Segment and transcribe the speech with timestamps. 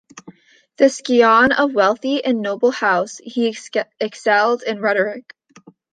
[0.77, 3.55] The scion of a wealthy and noble house, he
[3.99, 5.31] excelled in rhetoric.